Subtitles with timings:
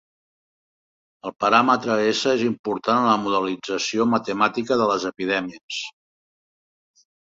[1.29, 5.83] El paràmetre "S" és important en la modelització matemàtica de les epidèmies.